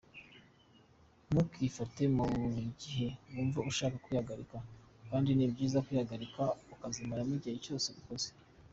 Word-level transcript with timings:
Ntukifate 1.29 2.03
mu 2.15 2.25
gihe 2.81 3.07
wumva 3.33 3.59
ushaka 3.71 3.95
kwihagarika 4.03 4.57
kandi 5.09 5.29
ni 5.33 5.51
byiza 5.51 5.83
kwihagarika 5.85 6.41
ukazimaramo 6.73 7.33
igihe 7.37 7.57
cyose 7.65 7.85
ubikoze. 7.89 8.29